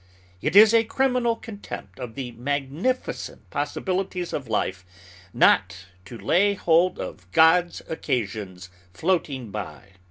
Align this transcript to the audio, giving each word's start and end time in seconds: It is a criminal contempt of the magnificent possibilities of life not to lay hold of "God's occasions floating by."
It 0.41 0.55
is 0.55 0.73
a 0.73 0.83
criminal 0.83 1.35
contempt 1.35 1.99
of 1.99 2.15
the 2.15 2.31
magnificent 2.31 3.47
possibilities 3.51 4.33
of 4.33 4.47
life 4.47 4.83
not 5.31 5.85
to 6.05 6.17
lay 6.17 6.55
hold 6.55 6.97
of 6.97 7.31
"God's 7.31 7.83
occasions 7.87 8.71
floating 8.93 9.51
by." 9.51 9.89